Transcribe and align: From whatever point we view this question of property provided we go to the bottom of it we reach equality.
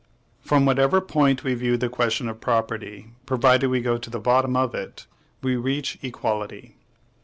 From 0.41 0.65
whatever 0.65 0.99
point 0.99 1.43
we 1.43 1.53
view 1.53 1.77
this 1.77 1.91
question 1.91 2.27
of 2.27 2.41
property 2.41 3.11
provided 3.27 3.67
we 3.67 3.81
go 3.81 3.99
to 3.99 4.09
the 4.09 4.17
bottom 4.19 4.57
of 4.57 4.73
it 4.73 5.05
we 5.43 5.55
reach 5.55 5.99
equality. 6.01 6.75